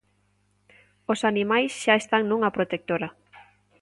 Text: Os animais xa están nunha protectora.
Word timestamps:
Os 1.11 1.19
animais 1.31 1.71
xa 1.83 1.95
están 1.97 2.23
nunha 2.25 2.53
protectora. 2.57 3.09